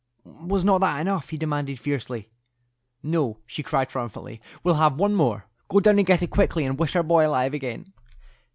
"Was 0.25 0.63
not 0.65 0.81
that 0.81 0.99
enough?" 0.99 1.29
he 1.29 1.37
demanded, 1.37 1.79
fiercely. 1.79 2.31
"No," 3.03 3.37
she 3.45 3.61
cried, 3.61 3.89
triumphantly; 3.89 4.41
"we'll 4.63 4.73
have 4.81 4.97
one 4.97 5.13
more. 5.13 5.45
Go 5.69 5.79
down 5.79 5.99
and 5.99 6.07
get 6.07 6.23
it 6.23 6.31
quickly, 6.31 6.65
and 6.65 6.79
wish 6.79 6.95
our 6.95 7.03
boy 7.03 7.27
alive 7.27 7.53
again." 7.53 7.93